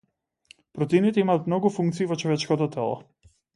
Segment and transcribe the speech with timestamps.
[0.77, 2.99] Протеините имаат многу функции во човечкото тело.